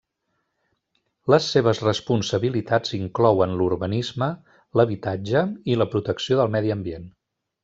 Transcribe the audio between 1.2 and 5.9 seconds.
Les seves responsabilitats inclouen l'urbanisme, l'habitatge i la